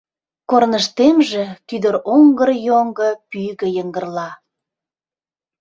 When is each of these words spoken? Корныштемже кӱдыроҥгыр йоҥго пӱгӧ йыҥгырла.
Корныштемже 0.49 1.43
кӱдыроҥгыр 1.67 2.49
йоҥго 2.67 3.09
пӱгӧ 3.29 3.67
йыҥгырла. 3.75 4.29